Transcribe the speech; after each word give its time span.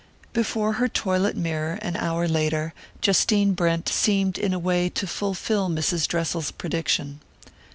Before 0.33 0.73
her 0.81 0.87
toilet 0.87 1.37
mirror, 1.37 1.77
an 1.83 1.95
hour 1.95 2.27
later, 2.27 2.73
Justine 3.01 3.53
Brent 3.53 3.87
seemed 3.87 4.39
in 4.39 4.51
a 4.51 4.57
way 4.57 4.89
to 4.89 5.05
fulfill 5.05 5.69
Mrs. 5.69 6.07
Dressel's 6.07 6.49
prediction. 6.49 7.19